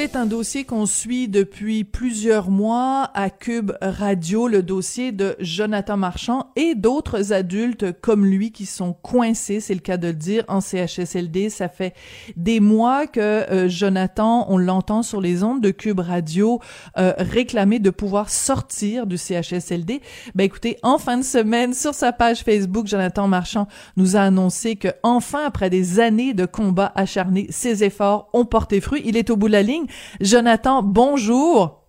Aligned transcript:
C'est 0.00 0.14
un 0.14 0.26
dossier 0.26 0.62
qu'on 0.62 0.86
suit 0.86 1.26
depuis 1.26 1.82
plusieurs 1.82 2.50
mois 2.50 3.10
à 3.14 3.30
Cube 3.30 3.72
Radio, 3.82 4.46
le 4.46 4.62
dossier 4.62 5.10
de 5.10 5.34
Jonathan 5.40 5.96
Marchand 5.96 6.52
et 6.54 6.76
d'autres 6.76 7.32
adultes 7.32 8.00
comme 8.00 8.24
lui 8.24 8.52
qui 8.52 8.64
sont 8.64 8.92
coincés, 8.92 9.58
c'est 9.58 9.74
le 9.74 9.80
cas 9.80 9.96
de 9.96 10.06
le 10.06 10.14
dire, 10.14 10.44
en 10.46 10.60
CHSLD. 10.60 11.50
Ça 11.50 11.68
fait 11.68 11.96
des 12.36 12.60
mois 12.60 13.08
que 13.08 13.18
euh, 13.18 13.68
Jonathan, 13.68 14.46
on 14.48 14.56
l'entend 14.56 15.02
sur 15.02 15.20
les 15.20 15.42
ondes 15.42 15.60
de 15.60 15.72
Cube 15.72 15.98
Radio, 15.98 16.60
euh, 16.96 17.12
réclamer 17.18 17.80
de 17.80 17.90
pouvoir 17.90 18.30
sortir 18.30 19.04
du 19.04 19.18
CHSLD. 19.18 20.00
Ben 20.36 20.44
écoutez, 20.44 20.78
en 20.84 20.98
fin 20.98 21.18
de 21.18 21.24
semaine, 21.24 21.74
sur 21.74 21.92
sa 21.92 22.12
page 22.12 22.44
Facebook, 22.44 22.86
Jonathan 22.86 23.26
Marchand 23.26 23.66
nous 23.96 24.14
a 24.14 24.20
annoncé 24.20 24.76
que 24.76 24.88
enfin, 25.02 25.44
après 25.44 25.70
des 25.70 25.98
années 25.98 26.34
de 26.34 26.46
combats 26.46 26.92
acharnés, 26.94 27.48
ses 27.50 27.82
efforts 27.82 28.30
ont 28.32 28.44
porté 28.44 28.80
fruit. 28.80 29.02
Il 29.04 29.16
est 29.16 29.30
au 29.30 29.36
bout 29.36 29.48
de 29.48 29.54
la 29.54 29.64
ligne. 29.64 29.86
Jonathan, 30.20 30.82
bonjour. 30.82 31.84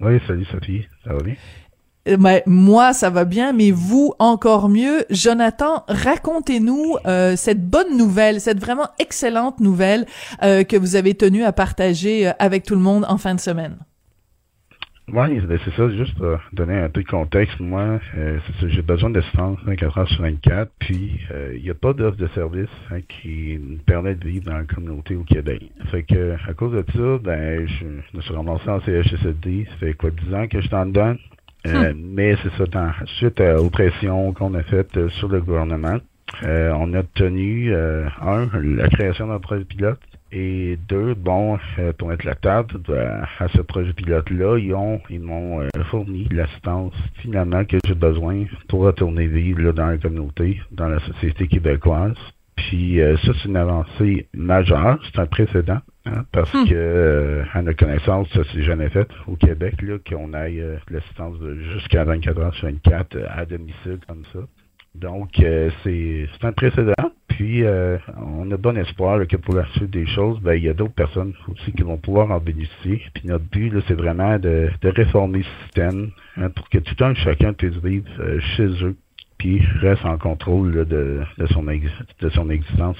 Oui, 0.00 0.18
salut 0.26 0.46
Sophie, 0.46 0.86
ça 1.04 1.12
va 1.12 1.22
bien? 1.22 1.34
Ben, 2.06 2.40
moi, 2.46 2.94
ça 2.94 3.10
va 3.10 3.24
bien, 3.24 3.52
mais 3.52 3.70
vous, 3.70 4.14
encore 4.18 4.68
mieux. 4.68 5.04
Jonathan, 5.10 5.84
racontez-nous 5.86 6.96
euh, 7.06 7.36
cette 7.36 7.62
bonne 7.62 7.96
nouvelle, 7.96 8.40
cette 8.40 8.58
vraiment 8.58 8.88
excellente 8.98 9.60
nouvelle 9.60 10.06
euh, 10.42 10.64
que 10.64 10.76
vous 10.76 10.96
avez 10.96 11.14
tenu 11.14 11.44
à 11.44 11.52
partager 11.52 12.28
euh, 12.28 12.32
avec 12.38 12.64
tout 12.64 12.74
le 12.74 12.80
monde 12.80 13.04
en 13.08 13.18
fin 13.18 13.34
de 13.34 13.40
semaine. 13.40 13.76
Oui, 15.12 15.40
ben, 15.40 15.58
c'est 15.64 15.74
ça, 15.74 15.90
juste 15.90 16.16
pour 16.16 16.38
donner 16.52 16.78
un 16.78 16.88
peu 16.88 17.02
de 17.02 17.08
contexte. 17.08 17.58
Moi, 17.58 17.98
euh, 18.16 18.38
j'ai 18.62 18.82
besoin 18.82 19.10
d'assistance 19.10 19.58
24 19.64 19.98
heures 19.98 20.08
sur 20.08 20.22
24, 20.22 20.70
puis 20.78 21.18
euh, 21.32 21.52
il 21.56 21.62
n'y 21.62 21.70
a 21.70 21.74
pas 21.74 21.92
d'offre 21.92 22.16
de 22.16 22.28
service 22.28 22.68
hein, 22.92 23.00
qui 23.08 23.58
me 23.58 23.78
permet 23.78 24.14
de 24.14 24.24
vivre 24.24 24.44
dans 24.44 24.58
la 24.58 24.64
communauté 24.64 25.16
au 25.16 25.24
Québec. 25.24 25.62
Fait 25.90 26.04
que 26.04 26.36
à 26.48 26.54
cause 26.54 26.72
de 26.72 26.84
ça, 26.92 27.18
ben 27.24 27.66
je, 27.66 28.16
me 28.16 28.22
suis 28.22 28.34
ramassé 28.34 28.68
en 28.68 28.80
CHSLD. 28.80 29.66
Ça 29.70 29.76
fait 29.78 29.94
quoi 29.94 30.10
10 30.10 30.34
ans 30.34 30.46
que 30.46 30.60
je 30.60 30.68
t'en 30.68 30.86
donne? 30.86 31.18
Euh, 31.66 31.92
Mais 31.96 32.36
c'est 32.42 32.52
ça, 32.56 32.94
suite 33.18 33.40
aux 33.40 33.70
pressions 33.70 34.32
qu'on 34.32 34.54
a 34.54 34.62
faites 34.62 35.08
sur 35.08 35.28
le 35.28 35.40
gouvernement, 35.40 35.98
on 36.42 36.94
a 36.94 37.00
obtenu 37.00 37.74
un, 37.74 38.48
la 38.62 38.88
création 38.88 39.26
d'un 39.26 39.40
projet 39.40 39.64
pilote 39.64 39.98
et 40.32 40.78
deux, 40.88 41.14
bon, 41.14 41.58
euh, 41.78 41.92
pour 41.92 42.08
mettre 42.08 42.26
la 42.26 42.34
table 42.34 42.80
à 43.38 43.48
ce 43.48 43.60
projet 43.62 43.92
pilote-là, 43.92 44.58
ils 44.58 44.74
ont 44.74 45.00
ils 45.10 45.20
m'ont 45.20 45.60
euh, 45.60 45.68
fourni 45.90 46.28
l'assistance 46.30 46.94
finalement 47.16 47.64
que 47.64 47.78
j'ai 47.84 47.94
besoin 47.94 48.44
pour 48.68 48.82
retourner 48.82 49.26
vivre 49.26 49.60
là, 49.60 49.72
dans 49.72 49.86
la 49.86 49.98
communauté, 49.98 50.60
dans 50.70 50.88
la 50.88 51.00
société 51.00 51.48
québécoise. 51.48 52.16
Puis 52.56 53.00
euh, 53.00 53.16
ça, 53.18 53.32
c'est 53.34 53.48
une 53.48 53.56
avancée 53.56 54.28
majeure, 54.34 54.98
c'est 55.04 55.20
un 55.20 55.26
précédent, 55.26 55.80
hein, 56.06 56.24
parce 56.30 56.52
hmm. 56.52 56.68
que 56.68 57.42
à 57.52 57.62
notre 57.62 57.78
connaissance, 57.78 58.28
ça 58.32 58.44
s'est 58.52 58.62
jamais 58.62 58.90
fait 58.90 59.08
au 59.26 59.34
Québec, 59.34 59.82
là, 59.82 59.96
qu'on 60.08 60.32
aille 60.34 60.62
l'assistance 60.90 61.38
jusqu'à 61.72 62.04
24 62.04 62.38
heures 62.38 62.54
sur 62.54 62.68
24 62.68 63.18
à 63.28 63.46
domicile 63.46 63.98
comme 64.06 64.24
ça. 64.32 64.40
Donc, 64.94 65.40
c'est 65.84 66.28
un 66.42 66.52
précédent. 66.52 66.94
Puis, 67.30 67.64
euh, 67.64 67.96
on 68.16 68.50
a 68.50 68.56
bon 68.56 68.76
espoir 68.76 69.26
que 69.26 69.36
pour 69.36 69.54
la 69.54 69.66
suite 69.76 69.90
des 69.90 70.06
choses, 70.06 70.40
ben, 70.40 70.54
il 70.54 70.64
y 70.64 70.68
a 70.68 70.74
d'autres 70.74 70.94
personnes 70.94 71.32
aussi 71.48 71.72
qui 71.72 71.82
vont 71.82 71.96
pouvoir 71.96 72.30
en 72.30 72.38
bénéficier. 72.38 73.02
Puis 73.14 73.26
notre 73.26 73.44
but, 73.44 73.72
c'est 73.86 73.94
vraiment 73.94 74.38
de, 74.38 74.68
réformer 74.82 75.38
le 75.38 75.44
système 75.64 76.10
hein, 76.36 76.50
pour 76.50 76.68
que 76.68 76.78
tout 76.78 77.04
un 77.04 77.14
chacun 77.14 77.52
puisse 77.52 77.76
vivre 77.76 78.08
euh, 78.18 78.40
chez 78.56 78.66
eux, 78.84 78.96
puis 79.38 79.62
reste 79.80 80.04
en 80.04 80.18
contrôle 80.18 80.84
de, 80.86 81.22
son 81.50 81.62
de 81.62 82.28
son 82.30 82.50
existence. 82.50 82.98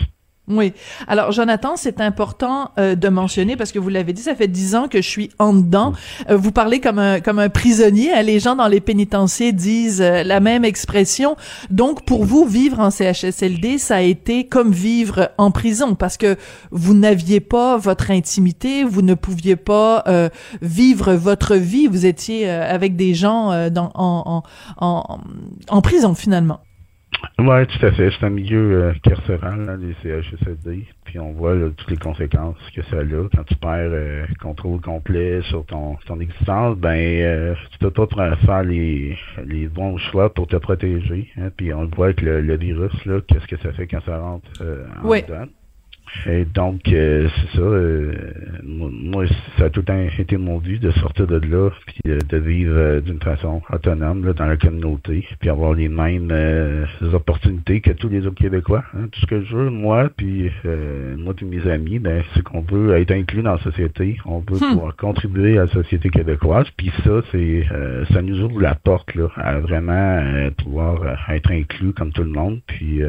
Oui. 0.48 0.72
Alors, 1.06 1.30
Jonathan, 1.30 1.76
c'est 1.76 2.00
important 2.00 2.72
euh, 2.76 2.96
de 2.96 3.08
mentionner 3.08 3.56
parce 3.56 3.70
que 3.70 3.78
vous 3.78 3.88
l'avez 3.88 4.12
dit, 4.12 4.22
ça 4.22 4.34
fait 4.34 4.48
dix 4.48 4.74
ans 4.74 4.88
que 4.88 5.00
je 5.00 5.08
suis 5.08 5.30
en 5.38 5.54
dedans. 5.54 5.92
Euh, 6.28 6.36
vous 6.36 6.50
parlez 6.50 6.80
comme 6.80 6.98
un 6.98 7.20
comme 7.20 7.38
un 7.38 7.48
prisonnier. 7.48 8.12
Hein. 8.12 8.22
Les 8.22 8.40
gens 8.40 8.56
dans 8.56 8.66
les 8.66 8.80
pénitenciers 8.80 9.52
disent 9.52 10.00
euh, 10.02 10.24
la 10.24 10.40
même 10.40 10.64
expression. 10.64 11.36
Donc, 11.70 12.04
pour 12.04 12.24
vous, 12.24 12.46
vivre 12.46 12.80
en 12.80 12.90
CHSLD, 12.90 13.78
ça 13.78 13.96
a 13.96 14.00
été 14.00 14.48
comme 14.48 14.72
vivre 14.72 15.30
en 15.38 15.52
prison 15.52 15.94
parce 15.94 16.16
que 16.16 16.36
vous 16.72 16.94
n'aviez 16.94 17.40
pas 17.40 17.76
votre 17.76 18.10
intimité, 18.10 18.82
vous 18.82 19.02
ne 19.02 19.14
pouviez 19.14 19.56
pas 19.56 20.04
vivre 20.62 21.14
votre 21.14 21.54
vie. 21.54 21.86
Vous 21.86 22.06
étiez 22.06 22.48
avec 22.50 22.96
des 22.96 23.14
gens 23.14 23.70
dans 23.70 23.90
en, 23.94 24.42
en, 24.78 24.86
en, 24.86 25.20
en 25.68 25.82
prison 25.82 26.14
finalement. 26.14 26.60
Oui, 27.38 27.66
tout 27.66 27.86
à 27.86 27.92
fait. 27.92 28.10
C'est 28.10 28.26
un 28.26 28.30
milieu 28.30 28.82
euh, 28.82 28.92
carcéral, 29.02 29.64
là, 29.64 29.76
les 29.76 29.94
CHSLD. 30.02 30.84
Puis 31.04 31.18
on 31.18 31.32
voit 31.32 31.54
toutes 31.76 31.90
les 31.90 31.96
conséquences 31.96 32.56
que 32.74 32.82
ça 32.82 32.98
a. 32.98 33.28
Quand 33.34 33.44
tu 33.44 33.56
perds 33.56 33.90
euh, 33.92 34.26
contrôle 34.40 34.80
complet 34.80 35.40
sur 35.42 35.64
ton, 35.66 35.96
ton 36.06 36.20
existence, 36.20 36.76
ben 36.76 36.96
euh, 36.96 37.54
tu 37.72 37.78
peux 37.78 37.90
pas 37.90 38.06
faire 38.46 38.62
les, 38.62 39.18
les 39.46 39.68
bons 39.68 39.96
choix 39.98 40.32
pour 40.32 40.46
te 40.46 40.56
protéger. 40.56 41.28
Hein. 41.36 41.50
Puis 41.56 41.72
on 41.72 41.86
voit 41.86 42.06
avec 42.06 42.20
le, 42.20 42.56
virus, 42.56 43.04
là, 43.06 43.20
qu'est-ce 43.26 43.46
que 43.46 43.56
ça 43.58 43.72
fait 43.72 43.86
quand 43.86 44.04
ça 44.04 44.18
rentre 44.18 44.48
euh, 44.60 44.84
en 45.02 45.08
oui. 45.08 45.24
Et 46.26 46.44
donc, 46.44 46.80
euh, 46.88 47.28
c'est 47.34 47.56
ça. 47.58 47.62
Euh, 47.62 48.12
moi, 48.62 49.24
ça 49.58 49.66
a 49.66 49.70
tout 49.70 49.84
été 50.18 50.36
mon 50.36 50.58
but 50.58 50.80
de 50.80 50.90
sortir 50.92 51.26
de 51.26 51.38
là, 51.38 51.70
puis 51.86 52.00
de 52.04 52.36
vivre 52.36 52.74
euh, 52.76 53.00
d'une 53.00 53.20
façon 53.20 53.62
autonome 53.72 54.24
là, 54.26 54.32
dans 54.32 54.46
la 54.46 54.56
communauté, 54.56 55.26
puis 55.38 55.48
avoir 55.48 55.74
les 55.74 55.88
mêmes 55.88 56.32
opportunités 57.12 57.80
que 57.80 57.92
tous 57.92 58.08
les 58.08 58.26
autres 58.26 58.40
Québécois. 58.40 58.84
Hein. 58.94 59.08
Tout 59.12 59.20
ce 59.20 59.26
que 59.26 59.42
je 59.42 59.56
veux, 59.56 59.70
moi, 59.70 60.10
puis 60.14 60.50
moi 61.16 61.34
et 61.40 61.44
mes 61.44 61.70
amis, 61.70 61.98
ben, 61.98 62.22
c'est 62.34 62.42
qu'on 62.42 62.60
veut 62.60 62.96
être 62.96 63.12
inclus 63.12 63.42
dans 63.42 63.52
la 63.52 63.62
société. 63.62 64.16
On 64.24 64.40
veut 64.40 64.56
hmm. 64.56 64.72
pouvoir 64.72 64.96
contribuer 64.96 65.58
à 65.58 65.64
la 65.64 65.68
société 65.68 66.10
québécoise. 66.10 66.66
Puis 66.76 66.92
ça, 67.04 67.22
c'est 67.32 67.64
ça 68.12 68.22
nous 68.22 68.40
ouvre 68.40 68.60
la 68.60 68.74
porte 68.74 69.14
là, 69.14 69.28
à 69.36 69.58
vraiment 69.58 70.50
pouvoir 70.58 71.00
être 71.28 71.50
inclus 71.50 71.92
comme 71.92 72.12
tout 72.12 72.24
le 72.24 72.30
monde. 72.30 72.60
Puis 72.66 73.00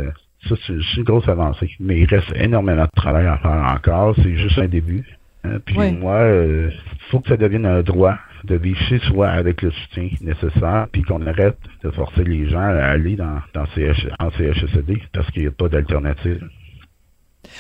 ça, 0.48 0.56
c'est 0.66 0.98
une 0.98 1.04
grosse 1.04 1.28
avancée. 1.28 1.70
Mais 1.80 2.00
il 2.00 2.06
reste 2.06 2.34
énormément 2.36 2.86
de 2.86 2.96
travail 2.96 3.28
à 3.28 3.38
faire 3.38 3.76
encore. 3.76 4.16
C'est 4.22 4.36
juste 4.36 4.58
un 4.58 4.68
début. 4.68 5.06
Hein. 5.44 5.60
Puis 5.66 5.76
moi, 5.76 6.20
il 6.20 6.26
euh, 6.26 6.70
faut 7.10 7.20
que 7.20 7.30
ça 7.30 7.38
devienne 7.38 7.66
un 7.66 7.82
droit 7.82 8.16
de 8.44 8.56
vivre 8.56 8.80
chez 8.80 9.00
soi 9.00 9.30
avec 9.30 9.62
le 9.62 9.72
soutien 9.72 10.10
nécessaire, 10.22 10.88
puis 10.92 11.04
qu'on 11.04 11.26
arrête 11.26 11.58
de 11.84 11.92
forcer 11.92 12.24
les 12.24 12.50
gens 12.50 12.60
à 12.60 12.86
aller 12.86 13.16
dans, 13.16 13.40
dans 13.54 13.66
CH, 13.76 14.08
en 14.20 14.32
CHSD 14.32 15.02
parce 15.14 15.30
qu'il 15.32 15.44
n'y 15.44 15.48
a 15.48 15.52
pas 15.52 15.70
d'alternative. 15.70 16.48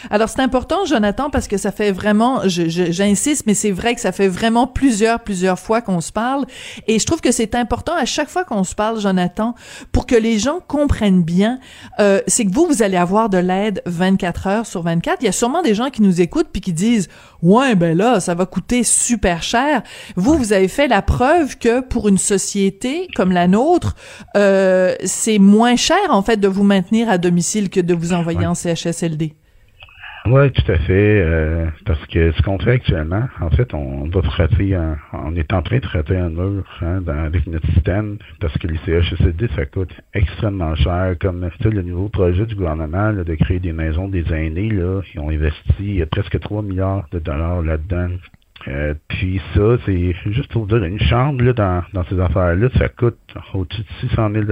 Alors 0.09 0.29
c'est 0.29 0.41
important, 0.41 0.85
Jonathan, 0.85 1.29
parce 1.29 1.47
que 1.47 1.57
ça 1.57 1.71
fait 1.71 1.91
vraiment, 1.91 2.41
j'insiste, 2.45 3.45
mais 3.45 3.53
c'est 3.53 3.71
vrai 3.71 3.95
que 3.95 4.01
ça 4.01 4.11
fait 4.11 4.27
vraiment 4.27 4.67
plusieurs, 4.67 5.19
plusieurs 5.19 5.59
fois 5.59 5.81
qu'on 5.81 6.01
se 6.01 6.11
parle, 6.11 6.45
et 6.87 6.99
je 6.99 7.05
trouve 7.05 7.21
que 7.21 7.31
c'est 7.31 7.55
important 7.55 7.93
à 7.95 8.05
chaque 8.05 8.29
fois 8.29 8.43
qu'on 8.43 8.63
se 8.63 8.75
parle, 8.75 8.99
Jonathan, 8.99 9.55
pour 9.91 10.05
que 10.05 10.15
les 10.15 10.39
gens 10.39 10.59
comprennent 10.67 11.23
bien, 11.23 11.59
euh, 11.99 12.21
c'est 12.27 12.45
que 12.45 12.51
vous, 12.53 12.65
vous 12.65 12.83
allez 12.83 12.97
avoir 12.97 13.29
de 13.29 13.37
l'aide 13.37 13.81
24 13.85 14.47
heures 14.47 14.65
sur 14.65 14.81
24. 14.81 15.17
Il 15.21 15.25
y 15.25 15.29
a 15.29 15.33
sûrement 15.33 15.61
des 15.61 15.75
gens 15.75 15.89
qui 15.89 16.01
nous 16.01 16.21
écoutent 16.21 16.49
puis 16.51 16.61
qui 16.61 16.73
disent, 16.73 17.09
ouais, 17.41 17.75
ben 17.75 17.97
là, 17.97 18.19
ça 18.19 18.35
va 18.35 18.45
coûter 18.45 18.83
super 18.83 19.43
cher. 19.43 19.83
Vous, 20.15 20.37
vous 20.37 20.53
avez 20.53 20.67
fait 20.67 20.87
la 20.87 21.01
preuve 21.01 21.57
que 21.57 21.81
pour 21.81 22.07
une 22.07 22.17
société 22.17 23.07
comme 23.15 23.31
la 23.31 23.47
nôtre, 23.47 23.95
euh, 24.35 24.95
c'est 25.05 25.39
moins 25.39 25.75
cher 25.75 25.97
en 26.09 26.21
fait 26.21 26.37
de 26.37 26.47
vous 26.47 26.63
maintenir 26.63 27.09
à 27.09 27.17
domicile 27.17 27.69
que 27.69 27.79
de 27.79 27.93
vous 27.93 28.13
envoyer 28.13 28.45
en 28.45 28.55
CHSLD. 28.55 29.33
Oui, 30.27 30.51
tout 30.51 30.71
à 30.71 30.77
fait. 30.77 31.21
Euh, 31.21 31.65
parce 31.85 32.05
que 32.05 32.31
ce 32.31 32.41
qu'on 32.43 32.59
fait 32.59 32.73
actuellement, 32.73 33.27
en 33.41 33.49
fait, 33.49 33.73
on 33.73 34.07
va 34.07 34.21
frapper, 34.21 34.75
un, 34.75 34.97
on 35.13 35.35
est 35.35 35.51
en 35.51 35.63
train 35.63 35.79
de 35.79 35.85
frapper 35.85 36.15
un 36.15 36.29
mur 36.29 36.63
hein, 36.81 37.01
avec 37.07 37.47
notre 37.47 37.65
système, 37.73 38.17
parce 38.39 38.55
que 38.59 38.67
les 38.67 38.77
CHSLD, 38.85 39.49
ça 39.55 39.65
coûte 39.65 39.93
extrêmement 40.13 40.75
cher. 40.75 41.15
Comme 41.19 41.49
le 41.63 41.81
nouveau 41.81 42.09
projet 42.09 42.45
du 42.45 42.53
gouvernement 42.53 43.13
de 43.13 43.35
créer 43.35 43.59
des 43.59 43.73
maisons 43.73 44.09
des 44.09 44.23
aînés, 44.31 44.69
là, 44.69 45.01
ils 45.13 45.19
ont 45.19 45.29
investi 45.29 46.03
presque 46.11 46.39
3 46.39 46.61
milliards 46.61 47.07
de 47.11 47.17
dollars 47.17 47.63
là-dedans. 47.63 48.09
Euh, 48.67 48.93
puis 49.07 49.41
ça, 49.53 49.77
c'est 49.85 50.15
juste 50.27 50.51
pour 50.51 50.67
dire, 50.67 50.83
une 50.83 50.99
chambre 50.99 51.43
là, 51.43 51.53
dans, 51.53 51.83
dans 51.93 52.03
ces 52.05 52.19
affaires-là, 52.19 52.69
ça 52.77 52.89
coûte 52.89 53.17
au-dessus 53.53 53.81
de 53.81 54.09
600 54.09 54.29
000 54.33 54.45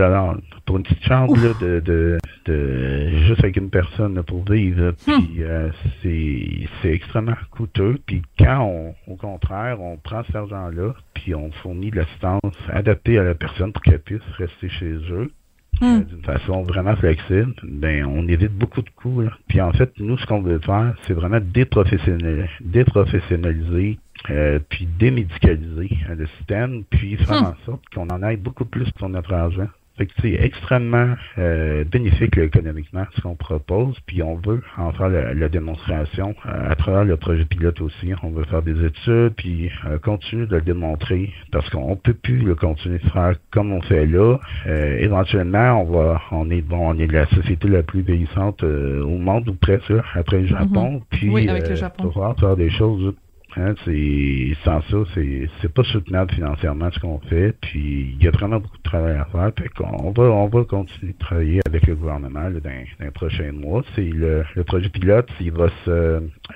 Pour 0.66 0.78
une 0.78 0.84
petite 0.84 1.04
chambre 1.04 1.36
là, 1.38 1.54
de, 1.62 1.80
de, 1.80 2.18
de, 2.46 3.10
juste 3.28 3.44
avec 3.44 3.58
une 3.58 3.70
personne 3.70 4.22
pour 4.24 4.44
vivre. 4.50 4.94
Hmm. 5.08 5.22
Puis 5.22 5.44
euh, 5.44 5.70
c'est, 6.02 6.68
c'est 6.82 6.92
extrêmement 6.92 7.36
coûteux. 7.52 7.98
Puis 8.06 8.22
quand 8.38 8.62
on, 8.62 8.96
au 9.12 9.16
contraire, 9.16 9.82
on 9.82 9.98
prend 9.98 10.24
cet 10.24 10.36
argent-là, 10.36 10.94
puis 11.14 11.36
on 11.36 11.52
fournit 11.52 11.92
de 11.92 11.98
l'assistance 11.98 12.40
adaptée 12.70 13.20
à 13.20 13.24
la 13.24 13.36
personne 13.36 13.72
pour 13.72 13.82
qu'elle 13.82 14.00
puisse 14.00 14.22
rester 14.38 14.70
chez 14.70 14.94
eux, 15.12 15.32
euh, 15.82 15.86
hmm. 15.86 16.04
d'une 16.04 16.24
façon 16.24 16.64
vraiment 16.64 16.96
flexible, 16.96 17.54
ben 17.64 18.06
on 18.06 18.28
évite 18.28 18.54
beaucoup 18.54 18.82
de 18.82 18.90
coûts. 18.90 19.24
Puis 19.48 19.62
en 19.62 19.72
fait, 19.72 19.92
nous, 20.00 20.18
ce 20.18 20.26
qu'on 20.26 20.42
veut 20.42 20.60
faire, 20.60 20.94
c'est 21.08 21.14
vraiment 21.14 21.40
déprofessionnaliser, 21.42 22.50
déprofessionnaliser 22.62 24.00
euh, 24.30 24.60
puis 24.70 24.88
démédicaliser 25.00 25.98
euh, 26.10 26.16
le 26.16 26.28
système, 26.38 26.84
puis 26.90 27.16
faire 27.18 27.42
hmm. 27.42 27.46
en 27.46 27.56
sorte 27.66 27.82
qu'on 27.94 28.10
en 28.10 28.22
aille 28.22 28.38
beaucoup 28.38 28.66
plus 28.66 28.90
pour 28.92 29.10
notre 29.10 29.34
argent. 29.34 29.68
Fait 30.00 30.06
que 30.06 30.14
c'est 30.22 30.38
extrêmement 30.42 31.16
euh, 31.38 31.84
bénéfique 31.84 32.38
économiquement 32.38 33.04
ce 33.18 33.22
qu'on 33.22 33.36
propose, 33.36 34.00
puis 34.06 34.24
on 34.24 34.36
veut 34.36 34.64
en 34.78 34.94
faire 34.94 35.10
la, 35.10 35.50
démonstration 35.50 36.36
euh, 36.46 36.72
à 36.72 36.76
travers 36.78 37.04
le 37.04 37.18
projet 37.18 37.44
pilote 37.44 37.82
aussi. 37.82 38.14
On 38.24 38.30
veut 38.30 38.46
faire 38.46 38.62
des 38.62 38.86
études, 38.86 39.34
puis 39.36 39.70
euh, 39.86 39.98
continuer 39.98 40.46
de 40.46 40.56
le 40.56 40.62
démontrer, 40.62 41.34
parce 41.52 41.70
qu'on 41.70 41.98
peut 41.98 42.14
plus 42.14 42.38
le 42.38 42.56
continuer 42.56 43.00
de 43.00 43.10
faire 43.10 43.36
comme 43.52 43.74
on 43.74 43.82
fait 43.82 44.06
là. 44.06 44.38
éventuellement, 44.66 45.82
on 45.82 45.92
va, 45.92 46.22
on 46.32 46.50
est 46.50 46.62
bon, 46.62 46.92
on 46.92 46.98
est 46.98 47.12
la 47.12 47.26
société 47.32 47.68
la 47.68 47.84
plus 47.84 48.00
vieillissante 48.00 48.64
au 48.64 49.18
monde 49.18 49.50
ou 49.50 49.54
presque 49.54 49.92
après 50.16 50.40
le 50.40 50.48
Japon, 50.48 50.92
mhm. 50.92 51.02
puis 51.10 51.30
oui, 51.30 51.50
avec 51.50 51.68
le 51.68 51.76
Japon. 51.76 52.10
faire 52.40 52.56
des 52.56 52.70
choses 52.70 53.14
Hein, 53.58 53.74
c'est 53.84 54.56
sans 54.64 54.82
ça, 54.82 54.98
c'est 55.16 55.50
c'est 55.62 55.74
pas 55.74 55.84
soutenable 55.84 56.32
financièrement 56.32 56.90
ce 56.92 57.00
qu'on 57.00 57.20
fait. 57.20 57.56
Puis 57.62 58.16
il 58.18 58.24
y 58.24 58.28
a 58.28 58.32
vraiment 58.32 58.60
beaucoup 58.60 58.78
de 58.78 58.84
travail 58.84 59.18
à 59.18 59.26
faire. 59.26 59.52
Fait 59.58 59.70
qu'on 59.70 60.12
va 60.12 60.24
on 60.24 60.48
va 60.48 60.64
continuer 60.66 61.14
de 61.14 61.18
travailler 61.18 61.62
avec 61.66 61.88
le 61.88 61.96
gouvernement 61.96 62.48
là, 62.50 62.60
dans, 62.60 62.84
les 63.00 63.12
prochains 63.12 63.52
mois. 63.52 63.84
C'est 63.96 64.02
le, 64.02 64.44
le 64.56 64.64
projet 64.64 64.90
pilote, 64.90 65.30
il 65.40 65.52
va 65.52 65.70
se 65.84 65.90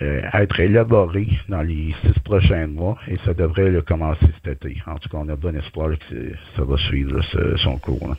euh, 0.02 0.22
être 0.34 0.60
élaboré 0.60 1.28
dans 1.50 1.62
les 1.62 1.96
six 2.04 2.20
prochains 2.20 2.68
mois 2.68 2.98
et 3.08 3.18
ça 3.26 3.34
devrait 3.34 3.72
le 3.72 3.82
commencer 3.82 4.28
cet 4.44 4.64
été. 4.64 4.82
En 4.86 4.96
tout 4.96 5.10
cas, 5.10 5.18
on 5.20 5.30
a 5.30 5.36
bon 5.36 5.56
espoir 5.56 5.90
que 6.10 6.32
ça 6.56 6.64
va 6.64 6.78
suivre 6.78 7.22
son 7.58 7.78
cours. 7.78 8.16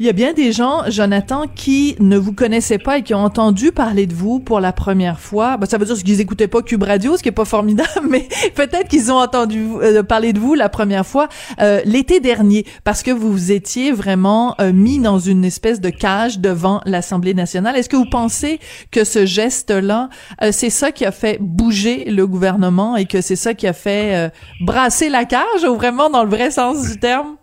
Il 0.00 0.06
y 0.06 0.08
a 0.08 0.12
bien 0.12 0.32
des 0.32 0.50
gens, 0.50 0.82
Jonathan, 0.88 1.44
qui 1.46 1.94
ne 2.00 2.18
vous 2.18 2.32
connaissaient 2.32 2.78
pas 2.78 2.98
et 2.98 3.02
qui 3.02 3.14
ont 3.14 3.22
entendu 3.22 3.70
parler 3.70 4.08
de 4.08 4.12
vous 4.12 4.40
pour 4.40 4.58
la 4.58 4.72
première 4.72 5.20
fois. 5.20 5.56
Ben, 5.56 5.66
ça 5.66 5.78
veut 5.78 5.86
dire 5.86 5.94
qu'ils 5.94 6.20
écoutaient 6.20 6.48
pas 6.48 6.62
Cube 6.62 6.82
Radio, 6.82 7.16
ce 7.16 7.22
qui 7.22 7.28
est 7.28 7.32
pas 7.32 7.44
formidable, 7.44 7.88
mais 8.10 8.26
peut-être 8.56 8.88
qu'ils 8.88 9.12
ont 9.12 9.18
entendu 9.18 9.64
euh, 9.80 10.02
parler 10.02 10.32
de 10.32 10.40
vous 10.40 10.54
la 10.54 10.68
première 10.68 11.06
fois 11.06 11.28
euh, 11.60 11.80
l'été 11.84 12.18
dernier, 12.18 12.66
parce 12.82 13.04
que 13.04 13.12
vous 13.12 13.52
étiez 13.52 13.92
vraiment 13.92 14.56
euh, 14.60 14.72
mis 14.72 14.98
dans 14.98 15.20
une 15.20 15.44
espèce 15.44 15.80
de 15.80 15.90
cage 15.90 16.40
devant 16.40 16.80
l'Assemblée 16.86 17.34
nationale. 17.34 17.76
Est-ce 17.76 17.88
que 17.88 17.94
vous 17.96 18.10
pensez 18.10 18.58
que 18.90 19.04
ce 19.04 19.24
geste-là, 19.24 20.08
c'est 20.50 20.70
ça 20.70 20.90
qui 20.90 21.04
a 21.04 21.12
fait 21.12 21.38
bouger 21.40 22.06
le 22.06 22.26
gouvernement 22.26 22.96
et 22.96 23.06
que 23.06 23.20
c'est 23.20 23.36
ça 23.36 23.54
qui 23.54 23.68
a 23.68 23.72
fait 23.72 24.32
brasser 24.60 25.08
la 25.08 25.24
cage, 25.24 25.62
ou 25.68 25.76
vraiment 25.76 26.10
dans 26.10 26.24
le 26.24 26.30
vrai 26.30 26.50
sens 26.50 26.82
du 26.90 26.98
terme? 26.98 27.36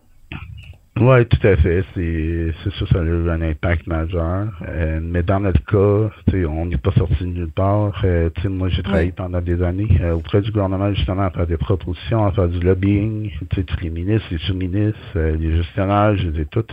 Oui, 1.03 1.25
tout 1.25 1.47
à 1.47 1.55
fait. 1.55 1.83
C'est 1.95 2.53
ça, 2.77 2.85
ça 2.85 2.99
a 2.99 3.03
eu 3.03 3.27
un 3.27 3.41
impact 3.41 3.87
majeur. 3.87 4.49
Euh, 4.67 4.99
mais 5.01 5.23
dans 5.23 5.39
notre 5.39 5.65
cas, 5.65 6.13
on 6.47 6.65
n'est 6.67 6.77
pas 6.77 6.91
sorti 6.91 7.21
de 7.21 7.25
nulle 7.25 7.51
part. 7.51 7.99
Euh, 8.03 8.29
moi, 8.45 8.69
j'ai 8.69 8.83
travaillé 8.83 9.11
pendant 9.11 9.41
des 9.41 9.63
années 9.63 9.89
euh, 10.01 10.13
auprès 10.13 10.41
du 10.41 10.51
gouvernement 10.51 10.93
justement 10.93 11.23
à 11.23 11.31
faire 11.31 11.47
des 11.47 11.57
propositions, 11.57 12.27
à 12.27 12.31
faire 12.33 12.49
du 12.49 12.59
lobbying. 12.59 13.31
Tous 13.49 13.81
les 13.81 13.89
ministres, 13.89 14.27
les 14.29 14.37
sous-ministres, 14.37 15.17
les 15.17 15.55
gestionnaires, 15.57 16.15
je 16.17 16.27
les 16.27 16.41
ai 16.41 16.45
tous 16.45 16.67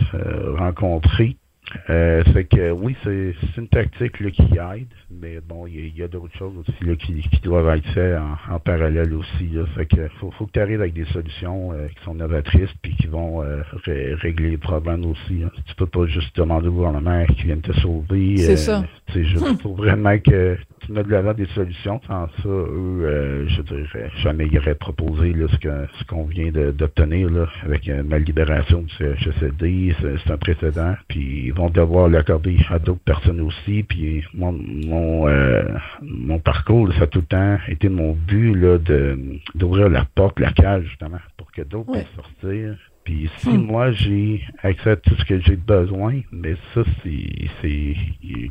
rencontrés. 0.59 1.35
Euh, 1.89 2.23
fait 2.33 2.45
que 2.45 2.71
oui, 2.71 2.95
c'est 3.03 3.33
une 3.57 3.67
tactique 3.67 4.19
là, 4.19 4.31
qui 4.31 4.41
aide, 4.41 4.87
mais 5.11 5.39
bon, 5.47 5.65
il 5.65 5.97
y, 5.97 6.03
a, 6.03 6.07
d'autres 6.07 6.37
choses 6.37 6.53
aussi 6.57 6.85
là, 6.85 6.95
qui, 6.95 7.21
qui, 7.21 7.41
doivent 7.41 7.75
être 7.75 7.87
faites 7.93 8.17
en, 8.49 8.59
parallèle 8.59 9.13
aussi. 9.13 9.47
Là. 9.51 9.65
Fait 9.75 9.85
que 9.85 10.07
faut, 10.19 10.29
faut 10.31 10.45
que 10.45 10.51
tu 10.51 10.59
arrives 10.59 10.81
avec 10.81 10.93
des 10.93 11.05
solutions 11.05 11.71
euh, 11.73 11.87
qui 11.87 12.03
sont 12.03 12.13
novatrices 12.13 12.69
puis 12.81 12.95
qui 12.95 13.07
vont 13.07 13.41
euh, 13.41 13.63
régler 13.85 14.51
les 14.51 14.57
problèmes 14.57 15.05
aussi. 15.05 15.43
Hein. 15.43 15.51
Tu 15.65 15.75
peux 15.75 15.87
pas 15.87 16.05
juste 16.05 16.35
demander 16.35 16.67
au 16.67 16.73
gouvernement 16.73 17.25
qui 17.25 17.43
vienne 17.43 17.61
te 17.61 17.71
sauver. 17.73 18.37
C'est 18.37 18.57
ça. 18.57 18.83
C'est 19.11 19.23
juste 19.23 19.61
faut 19.61 19.73
vraiment 19.73 20.17
que 20.19 20.55
tu 20.81 20.91
mets 20.91 21.03
de 21.03 21.09
l'avant 21.09 21.33
des 21.33 21.47
solutions. 21.55 21.99
Sans 22.05 22.27
ça, 22.27 22.47
eux, 22.47 23.01
euh, 23.03 23.47
je 23.47 23.61
dirais, 23.63 24.11
jamais 24.21 24.47
ils 24.51 24.59
auraient 24.59 24.75
proposé 24.75 25.33
là, 25.33 25.47
ce 25.49 26.03
qu'on 26.05 26.25
vient 26.25 26.51
d'obtenir 26.51 27.31
là, 27.31 27.47
avec 27.63 27.87
ma 27.87 28.19
libération 28.19 28.83
du 28.83 28.93
CHSLD. 28.95 29.95
C'est 30.23 30.31
un 30.31 30.37
précédent. 30.37 30.93
Puis 31.07 31.45
ils 31.47 31.53
vont 31.53 31.71
devoir 31.71 32.09
l'accorder 32.09 32.57
à 32.69 32.77
d'autres 32.77 33.03
personnes 33.03 33.41
aussi. 33.41 33.83
Puis 33.83 34.23
mon 34.35 34.51
mon, 34.51 34.98
euh, 35.27 35.63
mon 36.01 36.39
parcours, 36.39 36.91
ça 36.93 37.03
a 37.03 37.07
tout 37.07 37.19
le 37.19 37.25
temps 37.25 37.57
été 37.67 37.89
mon 37.89 38.13
but 38.13 38.53
là, 38.55 38.77
de 38.77 39.17
d'ouvrir 39.55 39.89
la 39.89 40.05
porte, 40.05 40.39
la 40.39 40.51
cage, 40.51 40.85
justement, 40.85 41.19
pour 41.37 41.51
que 41.51 41.61
d'autres 41.61 41.91
puissent 41.91 42.15
sortir. 42.15 42.77
Puis 43.03 43.29
si 43.37 43.49
hmm. 43.49 43.65
moi 43.65 43.91
j'ai 43.91 44.43
accès 44.61 44.91
à 44.91 44.95
tout 44.95 45.15
ce 45.15 45.25
que 45.25 45.39
j'ai 45.39 45.55
besoin, 45.55 46.21
mais 46.31 46.55
ça 46.73 46.83
c'est 47.01 47.95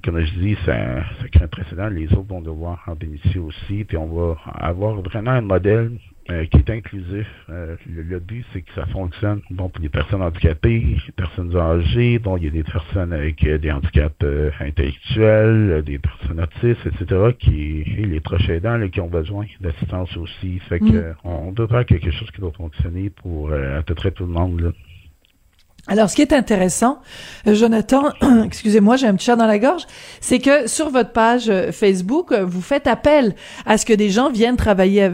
comme 0.02 0.20
je 0.20 0.34
dis, 0.34 0.56
ça, 0.64 1.04
ça 1.20 1.28
crée 1.30 1.44
un 1.44 1.48
précédent, 1.48 1.88
les 1.88 2.12
autres 2.12 2.28
vont 2.28 2.40
devoir 2.40 2.82
en 2.86 2.94
bénéficier 2.94 3.40
aussi, 3.40 3.84
puis 3.84 3.96
on 3.96 4.06
va 4.06 4.36
avoir 4.54 5.00
vraiment 5.02 5.32
un 5.32 5.42
modèle 5.42 5.92
euh, 6.30 6.44
qui 6.44 6.58
est 6.58 6.70
inclusif. 6.70 7.26
Euh, 7.48 7.76
le, 7.86 8.18
but, 8.18 8.44
c'est 8.52 8.60
que 8.60 8.72
ça 8.74 8.84
fonctionne 8.86 9.40
bon 9.50 9.70
pour 9.70 9.82
les 9.82 9.88
personnes 9.88 10.20
handicapées, 10.20 10.96
les 11.06 11.12
personnes 11.16 11.56
âgées, 11.56 12.18
bon, 12.18 12.36
il 12.36 12.44
y 12.44 12.48
a 12.48 12.50
des 12.50 12.64
personnes 12.64 13.14
avec 13.14 13.42
euh, 13.44 13.56
des 13.56 13.70
handicaps 13.70 14.24
intellectuels, 14.60 15.82
des 15.86 15.98
personnes 15.98 16.40
autistes, 16.40 16.86
etc., 16.86 17.32
qui 17.38 17.80
et 17.80 18.04
les 18.04 18.20
proches 18.20 18.48
aidants 18.50 18.78
qui 18.88 19.00
ont 19.00 19.08
besoin 19.08 19.46
d'assistance 19.60 20.14
aussi. 20.18 20.58
Fait 20.68 20.80
que 20.80 20.84
mm. 20.84 21.14
on, 21.24 21.52
doit 21.52 21.66
faire 21.66 21.86
quelque 21.86 22.10
chose 22.10 22.30
qui 22.30 22.42
va 22.42 22.50
fonctionner 22.50 23.08
pour 23.08 23.50
à 23.52 23.82
peu 23.82 23.94
près 23.94 24.10
tout 24.10 24.26
le 24.26 24.32
monde. 24.32 24.60
Là. 24.60 24.72
Alors, 25.90 26.10
ce 26.10 26.16
qui 26.16 26.22
est 26.22 26.34
intéressant, 26.34 26.98
euh, 27.46 27.54
Jonathan, 27.54 28.10
excusez-moi, 28.44 28.96
j'ai 28.96 29.06
un 29.06 29.14
petit 29.14 29.24
chat 29.24 29.36
dans 29.36 29.46
la 29.46 29.58
gorge, 29.58 29.84
c'est 30.20 30.38
que 30.38 30.68
sur 30.68 30.90
votre 30.90 31.12
page 31.12 31.48
euh, 31.48 31.72
Facebook, 31.72 32.30
euh, 32.30 32.44
vous 32.44 32.60
faites 32.60 32.86
appel 32.86 33.34
à 33.64 33.78
ce 33.78 33.86
que 33.86 33.94
des 33.94 34.10
gens 34.10 34.30
viennent 34.30 34.56
travailler 34.56 35.10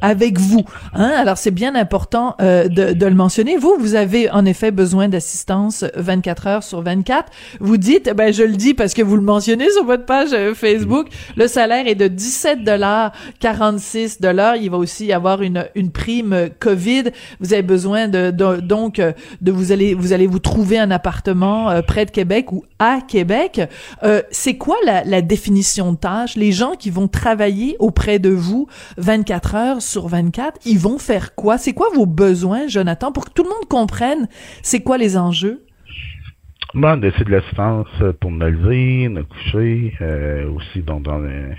avec 0.00 0.38
vous. 0.38 0.64
Hein? 0.94 1.12
Alors, 1.16 1.36
c'est 1.36 1.50
bien 1.50 1.74
important 1.74 2.36
de, 2.38 2.92
de, 2.92 3.06
le 3.06 3.14
mentionner. 3.14 3.56
Vous, 3.56 3.76
vous 3.78 3.94
avez 3.94 4.30
en 4.30 4.46
effet 4.46 4.70
besoin 4.70 5.08
d'assistance 5.08 5.84
24 5.94 6.46
heures 6.46 6.62
sur 6.62 6.80
24. 6.80 7.30
Vous 7.60 7.76
dites, 7.76 8.10
ben 8.14 8.32
je 8.32 8.42
le 8.42 8.56
dis 8.56 8.74
parce 8.74 8.94
que 8.94 9.02
vous 9.02 9.16
le 9.16 9.22
mentionnez 9.22 9.70
sur 9.70 9.84
votre 9.84 10.04
page 10.04 10.30
Facebook, 10.54 11.08
le 11.36 11.46
salaire 11.48 11.86
est 11.86 11.94
de 11.94 12.08
17 12.08 12.64
dollars 12.64 13.12
46 13.40 14.20
dollars. 14.20 14.56
Il 14.56 14.70
va 14.70 14.78
aussi 14.78 15.06
y 15.06 15.12
avoir 15.12 15.42
une, 15.42 15.66
une 15.74 15.90
prime 15.90 16.48
COVID. 16.58 17.04
Vous 17.40 17.52
avez 17.52 17.62
besoin 17.62 18.08
de, 18.08 18.30
de 18.30 18.60
donc 18.60 19.00
de 19.40 19.52
vous 19.52 19.72
aller 19.72 19.81
vous 19.94 20.12
allez 20.12 20.26
vous 20.26 20.38
trouver 20.38 20.78
un 20.78 20.90
appartement 20.90 21.70
euh, 21.70 21.82
près 21.82 22.04
de 22.04 22.10
Québec 22.10 22.52
ou 22.52 22.64
à 22.78 23.00
Québec. 23.00 23.60
Euh, 24.02 24.22
c'est 24.30 24.56
quoi 24.56 24.76
la, 24.84 25.04
la, 25.04 25.22
définition 25.22 25.92
de 25.92 25.98
tâche? 25.98 26.36
Les 26.36 26.52
gens 26.52 26.72
qui 26.72 26.90
vont 26.90 27.08
travailler 27.08 27.76
auprès 27.78 28.18
de 28.18 28.30
vous 28.30 28.66
24 28.98 29.54
heures 29.54 29.82
sur 29.82 30.08
24, 30.08 30.60
ils 30.64 30.78
vont 30.78 30.98
faire 30.98 31.34
quoi? 31.34 31.58
C'est 31.58 31.72
quoi 31.72 31.88
vos 31.94 32.06
besoins, 32.06 32.66
Jonathan, 32.68 33.12
pour 33.12 33.26
que 33.26 33.32
tout 33.32 33.42
le 33.42 33.50
monde 33.50 33.68
comprenne 33.68 34.28
c'est 34.62 34.80
quoi 34.80 34.98
les 34.98 35.16
enjeux? 35.16 35.64
Bon, 36.74 36.98
c'est 37.02 37.24
de 37.24 37.30
l'assistance 37.30 37.86
pour 38.18 38.30
me 38.30 38.48
lever, 38.48 39.10
me 39.10 39.24
coucher, 39.24 39.92
euh, 40.00 40.48
aussi 40.52 40.80
dans 40.80 41.02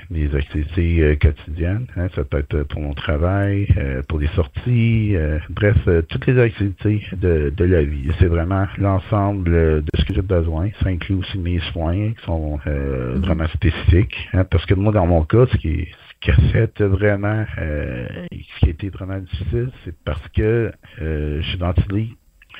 les, 0.10 0.36
activités 0.36 1.04
euh, 1.04 1.16
quotidiennes. 1.16 1.86
Hein, 1.96 2.08
ça 2.16 2.24
peut 2.24 2.40
être 2.40 2.64
pour 2.64 2.82
mon 2.82 2.96
travail, 2.96 3.68
euh, 3.78 4.02
pour 4.10 4.18
les 4.18 4.28
sorties, 4.30 5.16
bref, 5.52 5.78
toutes 6.10 6.26
les 6.26 6.40
activités 6.40 7.06
de, 7.12 7.54
de 7.56 7.64
la 7.64 7.84
vie. 7.84 8.10
C'est 8.18 8.26
vraiment 8.26 8.66
l'ensemble 8.80 9.52
de 9.52 9.84
ce 9.94 10.04
que 10.04 10.16
j'ai 10.16 10.24
besoin. 10.24 10.70
Ça 10.82 10.90
inclut 10.90 11.18
aussi 11.18 11.38
mes 11.38 11.60
soins 11.72 12.14
qui 12.14 12.26
sont 12.26 12.58
mm-hmm. 12.66 13.20
vraiment 13.20 13.48
spécifiques. 13.50 14.18
Hein, 14.34 14.46
parce 14.46 14.66
que 14.66 14.74
moi, 14.74 14.92
dans 14.92 15.06
mon 15.06 15.24
cas, 15.26 15.46
ce 15.52 15.58
qui 15.58 15.90
ce 16.24 16.32
qui 16.32 16.32
a 16.32 16.52
fait 16.54 16.82
vraiment, 16.82 17.46
ce 17.58 18.60
qui 18.62 18.66
a 18.66 18.70
été 18.70 18.90
vraiment 18.90 19.20
difficile, 19.20 19.70
c'est 19.86 19.96
parce 20.06 20.28
que 20.30 20.72
je 21.00 21.42
suis 21.44 21.58
dans 21.60 21.74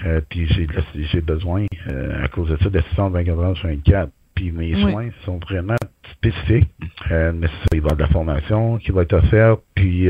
euh, 0.06 0.22
puis 0.30 0.48
j'ai 0.48 1.22
besoin, 1.22 1.66
euh, 1.90 2.24
à 2.24 2.28
cause 2.28 2.50
de 2.50 2.58
ça, 2.58 2.70
d'assistance 2.70 3.12
24 3.12 3.40
heures 3.40 3.58
sur 3.58 3.68
24. 3.68 4.12
Puis 4.36 4.52
mes 4.52 4.74
soins 4.82 5.10
sont 5.26 5.38
vraiment 5.38 5.76
spécifiques. 6.12 6.70
Euh, 7.12 7.32
mais 7.36 7.48
ça, 7.48 7.54
il 7.74 7.82
va 7.82 7.90
y 7.90 7.92
avoir 7.92 7.96
de 7.96 8.02
la 8.02 8.08
formation 8.08 8.78
qui 8.80 8.92
va 8.92 9.04
être 9.04 9.14
offerte. 9.14 9.62
Puis 9.76 10.10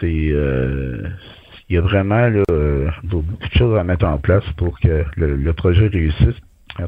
c'est 0.00 0.32
il 1.68 1.74
y 1.74 1.78
a 1.78 1.82
vraiment 1.82 2.28
là, 2.28 2.42
beaucoup 3.04 3.48
de 3.48 3.58
choses 3.58 3.78
à 3.78 3.84
mettre 3.84 4.04
en 4.04 4.18
place 4.18 4.44
pour 4.56 4.78
que 4.80 5.04
le, 5.16 5.52
projet 5.52 5.86
réussisse. 5.88 6.36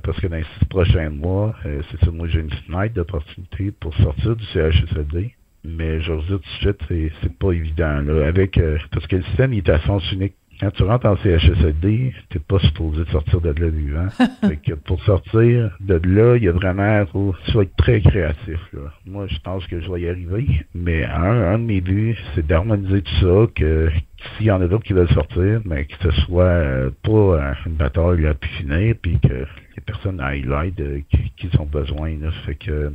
Parce 0.02 0.18
que 0.20 0.26
dans 0.28 0.36
les 0.36 0.44
six 0.58 0.64
prochains 0.66 1.10
mois, 1.10 1.54
c'est 1.64 2.04
ça, 2.04 2.10
moi 2.10 2.28
j'ai 2.28 2.40
une 2.40 2.50
fenêtre 2.50 2.94
d'opportunité 2.94 3.72
pour 3.72 3.94
sortir 3.96 4.36
du 4.36 4.44
CHSLD. 4.46 5.34
Mais 5.64 6.00
je 6.00 6.12
veux 6.12 6.22
dire 6.22 6.28
tout 6.28 6.38
de 6.38 6.60
suite, 6.60 6.78
c'est, 6.88 7.12
c'est 7.22 7.38
pas 7.38 7.52
évident. 7.52 8.00
Là, 8.00 8.26
avec 8.26 8.60
parce 8.90 9.06
que 9.06 9.16
le 9.16 9.22
système 9.22 9.52
il 9.52 9.58
est 9.58 9.68
à 9.68 9.80
sens 9.80 10.10
unique 10.12 10.34
quand 10.62 10.70
tu 10.70 10.84
rentres 10.84 11.06
en 11.06 11.16
CHSLD, 11.16 12.14
t'es 12.30 12.38
pas 12.38 12.60
supposé 12.60 13.04
de 13.04 13.10
sortir 13.10 13.40
de 13.40 13.50
là 13.50 13.68
vivant. 13.68 14.08
fait 14.48 14.58
que 14.58 14.74
pour 14.74 15.02
sortir 15.02 15.76
de 15.80 16.00
là, 16.04 16.36
il 16.36 16.44
y 16.44 16.48
a 16.48 16.52
vraiment, 16.52 17.04
faut, 17.06 17.34
tu 17.46 17.52
vas 17.52 17.62
être 17.62 17.74
très 17.76 18.00
créatif, 18.00 18.60
là. 18.72 18.92
Moi, 19.04 19.26
je 19.26 19.38
pense 19.40 19.66
que 19.66 19.80
je 19.80 19.90
vais 19.90 20.02
y 20.02 20.08
arriver. 20.08 20.46
Mais 20.72 21.04
un, 21.04 21.52
un 21.52 21.58
de 21.58 21.64
mes 21.64 21.80
buts, 21.80 22.16
c'est 22.36 22.46
d'harmoniser 22.46 23.02
tout 23.02 23.14
ça, 23.20 23.46
que 23.56 23.90
s'il 24.36 24.46
y 24.46 24.50
en 24.52 24.62
a 24.62 24.68
d'autres 24.68 24.84
qui 24.84 24.92
veulent 24.92 25.12
sortir, 25.12 25.60
mais 25.64 25.84
que 25.84 25.94
ce 26.00 26.12
soit 26.22 26.44
euh, 26.44 26.90
pas 27.02 27.10
euh, 27.10 27.52
une 27.66 27.72
bataille 27.72 28.24
à 28.28 28.34
pu 28.34 28.48
finir, 28.50 28.94
puis 29.02 29.18
que 29.18 29.44
les 29.76 29.82
personnes 29.84 30.20
aillent 30.20 30.42
l'aide 30.42 30.80
euh, 30.80 31.00
qu'ils 31.38 31.60
ont 31.60 31.66
besoin, 31.66 32.10
là. 32.20 32.30
Fait 32.46 32.54
que, 32.54 32.92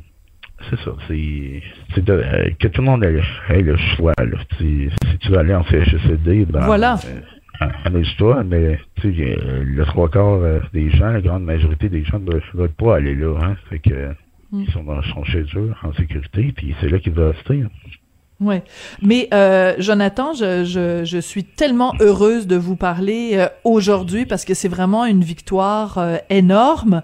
c'est 0.69 0.79
ça, 0.79 0.91
c'est, 1.09 1.61
c'est 1.93 2.05
que 2.05 2.67
tout 2.69 2.81
le 2.81 2.85
monde 2.87 3.03
ait, 3.03 3.61
le 3.61 3.77
choix, 3.97 4.13
là. 4.17 4.37
si 4.57 4.89
tu 5.19 5.31
veux 5.31 5.37
aller 5.37 5.53
en 5.53 5.65
CHSLD, 5.65 6.45
ben, 6.45 6.61
voilà 6.61 6.97
amuse-toi, 7.85 8.43
mais 8.43 8.79
tu 8.95 9.13
sais, 9.13 9.37
le 9.41 9.85
trois 9.85 10.09
quarts 10.09 10.41
des 10.73 10.89
gens, 10.91 11.11
la 11.11 11.21
grande 11.21 11.43
majorité 11.43 11.89
des 11.89 12.03
gens 12.03 12.19
ne 12.19 12.39
veulent 12.53 12.69
pas 12.69 12.97
aller 12.97 13.15
là. 13.15 13.35
Hein, 13.41 13.55
fait 13.69 13.79
que 13.79 14.09
mm. 14.51 14.61
ils 14.61 14.71
sont, 14.71 14.83
dans, 14.83 15.01
sont 15.03 15.23
chez 15.23 15.43
eux 15.55 15.73
en 15.83 15.93
sécurité, 15.93 16.53
puis 16.55 16.75
c'est 16.79 16.89
là 16.89 16.99
qu'ils 16.99 17.13
veulent 17.13 17.33
rester. 17.35 17.61
Hein. 17.61 17.69
Ouais, 18.39 18.63
mais 19.01 19.27
euh, 19.33 19.73
Jonathan, 19.79 20.31
je, 20.33 20.63
je, 20.63 21.03
je, 21.03 21.17
suis 21.17 21.43
tellement 21.43 21.93
heureuse 21.99 22.45
de 22.45 22.55
vous 22.55 22.75
parler 22.75 23.31
euh, 23.33 23.47
aujourd'hui 23.63 24.27
parce 24.27 24.45
que 24.45 24.53
c'est 24.53 24.67
vraiment 24.67 25.05
une 25.05 25.23
victoire 25.23 25.97
euh, 25.97 26.17
énorme. 26.29 27.01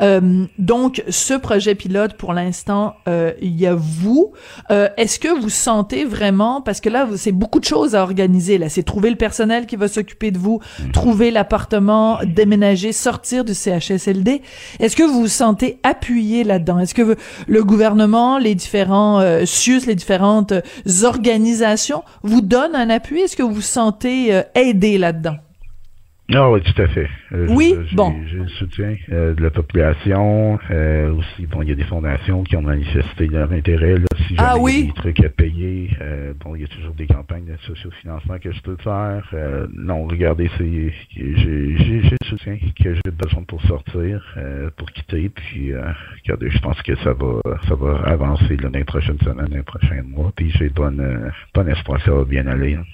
Euh, 0.00 0.44
donc, 0.58 1.02
ce 1.08 1.34
projet 1.34 1.74
pilote, 1.74 2.14
pour 2.14 2.32
l'instant, 2.32 2.94
il 3.08 3.60
y 3.60 3.66
a 3.66 3.74
vous. 3.74 4.32
Est-ce 4.70 5.18
que 5.18 5.28
vous 5.40 5.48
sentez 5.48 6.04
vraiment, 6.04 6.60
parce 6.60 6.80
que 6.80 6.88
là, 6.88 7.08
c'est 7.16 7.32
beaucoup 7.32 7.58
de 7.58 7.64
choses 7.64 7.96
à 7.96 8.02
organiser. 8.02 8.58
Là, 8.58 8.68
c'est 8.68 8.84
trouver 8.84 9.10
le 9.10 9.16
personnel 9.16 9.66
qui 9.66 9.74
va 9.74 9.88
s'occuper 9.88 10.30
de 10.30 10.38
vous, 10.38 10.60
trouver 10.92 11.32
l'appartement, 11.32 12.18
déménager, 12.24 12.92
sortir 12.92 13.44
du 13.44 13.54
CHSLD. 13.54 14.42
Est-ce 14.78 14.94
que 14.94 15.02
vous 15.02 15.22
vous 15.22 15.28
sentez 15.28 15.80
appuyé 15.82 16.44
là-dedans? 16.44 16.78
Est-ce 16.78 16.94
que 16.94 17.16
le 17.46 17.64
gouvernement, 17.64 18.38
les 18.38 18.54
différents 18.54 19.20
SUS, 19.44 19.86
les 19.86 19.94
différentes 19.94 20.52
organisations 21.04 22.02
vous 22.22 22.40
donnent 22.40 22.76
un 22.76 22.90
appui? 22.90 23.20
Est-ce 23.20 23.36
que 23.36 23.42
vous 23.42 23.54
vous 23.54 23.60
sentez 23.60 24.34
euh, 24.34 24.42
aidé 24.54 24.98
là-dedans? 24.98 25.36
Ah 26.34 26.50
oui, 26.50 26.60
tout 26.60 26.82
à 26.82 26.88
fait. 26.88 27.08
Euh, 27.32 27.46
oui, 27.50 27.76
bon. 27.92 28.12
J'ai 28.26 28.38
le 28.38 28.48
soutien 28.48 28.96
euh, 29.12 29.32
de 29.34 29.42
la 29.42 29.50
population. 29.50 30.58
Euh, 30.72 31.12
aussi, 31.12 31.46
bon, 31.46 31.62
il 31.62 31.68
y 31.68 31.72
a 31.72 31.76
des 31.76 31.84
fondations 31.84 32.42
qui 32.42 32.56
ont 32.56 32.62
manifesté 32.62 33.28
leur 33.28 33.52
intérêt. 33.52 33.94
Là, 33.94 34.06
si 34.26 34.34
ah, 34.38 34.56
oui? 34.58 34.72
il 34.72 34.80
y 34.80 34.82
a 34.82 34.86
des 34.86 34.92
trucs 34.94 35.24
à 35.24 35.28
payer, 35.28 35.90
bon, 36.40 36.56
il 36.56 36.62
y 36.62 36.64
a 36.64 36.68
toujours 36.68 36.94
des 36.94 37.06
campagnes 37.06 37.44
de 37.44 37.56
sociofinancement 37.58 38.38
que 38.40 38.50
je 38.50 38.60
peux 38.60 38.76
faire. 38.82 39.32
non, 39.72 40.06
regardez, 40.06 40.50
c'est 40.58 40.92
j'ai 41.14 42.02
le 42.10 42.26
soutien 42.26 42.56
que 42.82 42.94
j'ai 42.94 43.10
besoin 43.12 43.44
pour 43.44 43.62
sortir, 43.62 44.36
pour 44.76 44.90
quitter. 44.90 45.28
Puis, 45.28 45.72
regardez, 46.24 46.50
je 46.50 46.58
pense 46.58 46.80
que 46.82 46.96
ça 46.96 47.12
va 47.12 47.40
ça 47.68 47.74
va 47.76 48.00
avancer 48.04 48.56
l'année 48.56 48.84
prochaine 48.84 49.18
semaine, 49.20 49.48
l'année 49.48 49.62
prochaine 49.62 50.08
mois. 50.08 50.32
Puis 50.34 50.50
j'ai 50.58 50.70
bonne, 50.70 51.30
bon 51.54 51.68
espoir 51.68 51.98
que 51.98 52.04
ça 52.04 52.12
va 52.12 52.24
bien 52.24 52.48
aller. 52.48 52.74
Hein. 52.74 52.84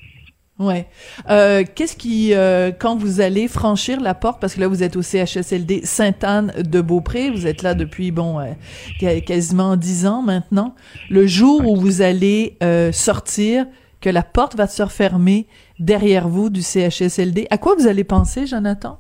Ouais. 0.63 0.87
Euh, 1.29 1.65
qu'est-ce 1.75 1.97
qui, 1.97 2.35
euh, 2.35 2.71
quand 2.77 2.97
vous 2.97 3.21
allez 3.21 3.49
franchir 3.49 4.01
la 4.01 4.15
porte, 4.15 4.41
parce 4.41 4.55
que 4.55 4.61
là 4.61 4.69
vous 4.69 4.85
êtes 4.85 4.95
au 4.95 5.03
CHSLD 5.03 5.81
Sainte-Anne 5.85 6.53
de 6.59 6.81
Beaupré, 6.81 7.31
vous 7.31 7.49
êtes 7.49 7.63
là 7.63 7.75
depuis 7.75 8.13
bon 8.13 8.39
euh, 8.39 9.21
quasiment 9.21 9.77
dix 9.77 10.07
ans 10.07 10.23
maintenant. 10.23 10.77
Le 11.11 11.27
jour 11.27 11.67
où 11.69 11.77
vous 11.77 12.01
allez 12.01 12.57
sortir, 12.93 13.67
que 14.01 14.11
la 14.11 14.23
porte 14.23 14.57
va 14.57 14.67
se 14.67 14.83
refermer 14.83 15.47
derrière 15.79 16.29
vous 16.29 16.51
du 16.51 16.63
CHSLD, 16.63 17.47
à 17.51 17.59
quoi 17.59 17.75
vous 17.79 17.87
allez 17.87 18.05
penser, 18.05 18.47
Jonathan? 18.47 18.99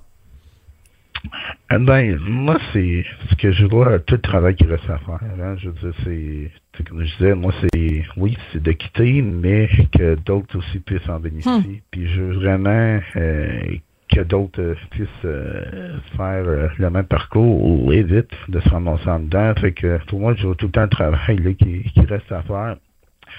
Ben, 1.70 2.18
moi, 2.18 2.58
c'est 2.72 3.04
ce 3.30 3.34
que 3.36 3.52
je 3.52 3.66
vois, 3.66 3.98
tout 4.00 4.14
le 4.14 4.20
travail 4.20 4.54
qui 4.54 4.64
reste 4.64 4.88
à 4.88 4.98
faire. 4.98 5.20
Hein. 5.22 5.56
Je 5.58 5.68
veux 5.68 5.74
dire, 5.74 5.94
c'est, 6.04 6.84
comme 6.84 7.04
je 7.04 7.16
disais, 7.16 7.34
moi, 7.34 7.52
c'est, 7.60 8.04
oui, 8.16 8.36
c'est 8.52 8.62
de 8.62 8.72
quitter, 8.72 9.22
mais 9.22 9.68
que 9.96 10.14
d'autres 10.16 10.58
aussi 10.58 10.78
puissent 10.80 11.08
en 11.08 11.20
bénéficier. 11.20 11.52
Hmm. 11.52 11.80
Puis 11.90 12.08
je 12.08 12.20
veux 12.20 12.34
vraiment 12.34 13.00
euh, 13.16 13.76
que 14.12 14.20
d'autres 14.20 14.74
puissent 14.90 15.08
euh, 15.24 15.98
faire 16.16 16.44
euh, 16.46 16.68
le 16.78 16.90
même 16.90 17.06
parcours 17.06 17.64
ou 17.64 17.90
vite 17.90 18.30
de 18.48 18.60
se 18.60 18.68
ramasser 18.68 19.08
en 19.08 19.20
dedans. 19.20 19.54
Fait 19.60 19.72
que 19.72 19.98
pour 20.06 20.20
moi, 20.20 20.34
je 20.34 20.46
vois 20.46 20.54
tout 20.54 20.66
le 20.66 20.72
temps 20.72 20.82
le 20.82 20.88
travail 20.88 21.36
là, 21.38 21.52
qui, 21.54 21.82
qui 21.82 22.00
reste 22.00 22.30
à 22.30 22.42
faire. 22.42 22.76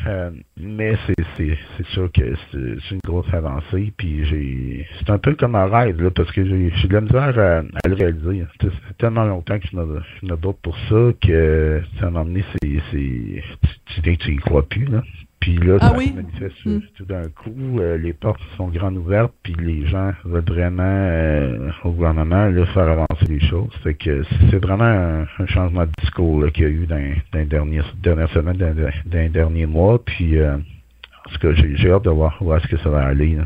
Euh, 0.07 0.31
mais 0.57 0.95
c'est 1.37 1.85
sûr 1.93 2.11
que 2.11 2.35
c'est 2.51 2.91
une 2.91 2.99
grosse 3.05 3.31
avancée. 3.33 3.93
Puis 3.97 4.25
j'ai 4.25 4.87
c'est 4.99 5.09
un 5.09 5.17
peu 5.17 5.35
comme 5.35 5.55
un 5.55 5.67
rêve, 5.67 6.01
là, 6.01 6.11
parce 6.11 6.31
que 6.31 6.45
j'ai 6.45 6.87
de 6.87 6.93
la 6.93 7.01
misère 7.01 7.39
à, 7.39 7.87
le 7.87 7.95
réaliser. 7.95 8.43
C'est 8.61 8.97
tellement 8.97 9.25
longtemps 9.25 9.59
que 9.59 9.67
je 9.71 9.77
me, 9.77 10.35
bats 10.35 10.53
pour 10.61 10.77
ça 10.89 11.11
que 11.21 11.81
ça 11.99 12.09
m'a 12.09 12.21
amené, 12.21 12.43
c'est. 12.61 12.81
Tu, 12.91 14.01
tu, 14.01 14.17
tu 14.17 14.33
y 14.33 14.37
crois 14.37 14.67
plus, 14.67 14.85
là. 14.85 15.03
Puis 15.43 15.57
là, 15.57 15.77
ah 15.81 15.89
ça 15.89 15.99
se 15.99 16.13
manifeste 16.13 16.65
mm. 16.65 16.79
tout 16.95 17.03
d'un 17.03 17.23
coup. 17.23 17.79
Euh, 17.79 17.97
les 17.97 18.13
portes 18.13 18.39
sont 18.55 18.69
grandes 18.69 18.95
ouvertes, 18.95 19.33
puis 19.43 19.53
les 19.59 19.85
gens 19.87 20.13
veulent 20.23 20.45
vraiment, 20.47 20.83
euh, 20.85 21.69
au 21.83 21.91
gouvernement, 21.91 22.45
là, 22.45 22.65
faire 22.67 22.87
avancer 22.87 23.25
les 23.27 23.41
choses. 23.41 23.69
C'est 23.83 23.93
que 23.93 24.23
c'est 24.49 24.63
vraiment 24.63 24.85
un, 24.85 25.45
changement 25.47 25.85
de 25.85 25.91
discours 25.99 26.49
qu'il 26.53 26.63
y 26.63 26.67
a 26.67 26.69
eu 26.69 26.85
dans, 26.85 27.13
dans 27.33 27.39
les 27.39 27.45
dernières, 27.45 27.93
dernières 28.01 28.29
semaines, 28.29 28.55
dans, 28.55 28.73
dans 28.73 29.19
les 29.19 29.27
derniers 29.27 29.65
mois. 29.65 30.01
Puis, 30.01 30.37
euh, 30.37 30.55
en 30.55 31.29
tout 31.29 31.39
cas, 31.39 31.53
j'ai 31.53 31.91
hâte 31.91 32.05
de 32.05 32.09
voir 32.09 32.37
où 32.39 32.53
est-ce 32.53 32.67
que 32.67 32.77
ça 32.77 32.89
va 32.89 33.03
aller. 33.03 33.35
Là. 33.35 33.43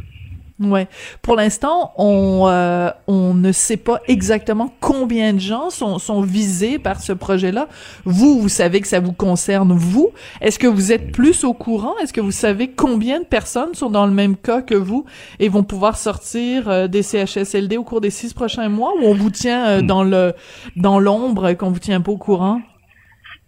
Ouais. 0.60 0.88
Pour 1.22 1.36
l'instant, 1.36 1.94
on 1.98 2.46
euh, 2.48 2.90
on 3.06 3.36
ne 3.36 3.52
sait 3.52 3.78
pas 3.78 4.00
exactement 4.08 4.74
combien 4.80 5.34
de 5.34 5.40
gens 5.40 5.70
sont 5.70 6.00
sont 6.00 6.22
visés 6.22 6.80
par 6.80 7.00
ce 7.00 7.14
projet-là. 7.14 7.68
Vous, 8.06 8.42
vous 8.42 8.50
savez 8.50 8.82
que 8.82 8.88
ça 8.88 9.00
vous 9.00 9.14
concerne 9.14 9.72
vous. 9.74 10.10
Est-ce 10.42 10.58
que 10.58 10.66
vous 10.66 10.92
êtes 10.92 11.12
plus 11.12 11.44
au 11.44 11.54
courant? 11.54 11.96
Est-ce 12.00 12.12
que 12.12 12.22
vous 12.22 12.32
savez 12.32 12.72
combien 12.72 13.20
de 13.20 13.26
personnes 13.26 13.76
sont 13.76 13.92
dans 13.92 14.08
le 14.08 14.14
même 14.14 14.36
cas 14.36 14.64
que 14.64 14.74
vous 14.74 15.06
et 15.40 15.48
vont 15.48 15.64
pouvoir 15.64 15.96
sortir 15.96 16.68
euh, 16.70 16.88
des 16.88 17.04
CHSLD 17.04 17.78
au 17.78 17.84
cours 17.84 18.02
des 18.02 18.10
six 18.10 18.34
prochains 18.34 18.70
mois 18.70 18.94
ou 19.00 19.06
on 19.06 19.14
vous 19.14 19.30
tient 19.30 19.68
euh, 19.68 19.82
dans 19.84 20.04
le 20.04 20.34
dans 20.76 21.00
l'ombre 21.00 21.54
qu'on 21.54 21.70
vous 21.70 21.80
tient 21.80 22.02
pas 22.02 22.12
au 22.12 22.18
courant? 22.18 22.62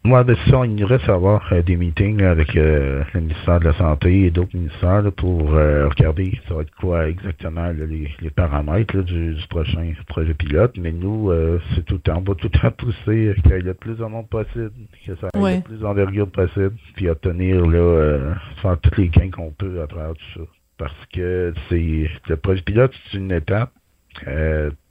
Moi, 0.06 0.24
ben, 0.24 0.36
ça, 0.50 0.66
il 0.66 0.86
reste 0.86 1.10
à 1.10 1.16
avoir 1.16 1.52
euh, 1.52 1.62
des 1.62 1.76
meetings 1.76 2.24
avec 2.24 2.56
euh, 2.56 3.04
le 3.14 3.20
ministère 3.20 3.60
de 3.60 3.66
la 3.66 3.74
Santé 3.74 4.26
et 4.26 4.32
d'autres 4.32 4.56
ministères 4.56 5.04
pour 5.18 5.54
euh, 5.54 5.90
regarder 5.90 6.40
ça 6.48 6.56
va 6.56 6.62
être 6.62 6.74
quoi 6.76 7.10
exactement 7.10 7.70
les, 7.72 8.10
les, 8.22 8.30
paramètres 8.30 9.02
du, 9.02 9.36
du, 9.36 9.48
prochain 9.50 9.92
projet 10.08 10.34
pilote. 10.34 10.74
Mais 10.80 10.94
nous, 10.94 11.32
c'est 11.76 11.86
tout 11.86 11.96
le 11.96 12.00
temps, 12.00 12.18
on 12.18 12.30
va 12.30 12.36
tout 12.36 12.50
le 12.52 12.60
temps 12.60 12.72
pousser 12.72 13.36
qu'il 13.44 13.52
y 13.52 13.54
ait 13.56 13.62
le 13.62 13.74
plus 13.74 13.96
de 13.96 14.06
monde 14.06 14.30
possible, 14.30 14.72
que 15.06 15.16
ça 15.16 15.28
ait 15.34 15.56
le 15.58 15.62
plus 15.62 15.80
d'envergure 15.80 16.30
possible, 16.30 16.76
puis 16.96 17.10
obtenir 17.10 17.66
là, 17.66 18.36
faire 18.62 18.78
tous 18.80 19.02
les 19.02 19.10
gains 19.10 19.30
qu'on 19.30 19.52
peut 19.52 19.82
à 19.82 19.88
travers 19.88 20.14
tout 20.14 20.40
ça. 20.40 20.46
Parce 20.78 21.06
que 21.14 21.54
c'est 21.68 22.10
le 22.30 22.38
projet 22.38 22.62
pilote, 22.62 22.94
c'est 23.12 23.18
une 23.18 23.34
étape. 23.34 23.72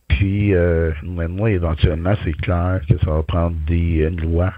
Puis, 0.08 0.54
euh, 0.54 0.92
moi, 1.04 1.50
éventuellement, 1.50 2.14
c'est 2.24 2.32
clair 2.32 2.80
que 2.88 2.98
ça 2.98 3.12
va 3.12 3.22
prendre 3.22 3.56
des 3.66 4.10
lois 4.10 4.52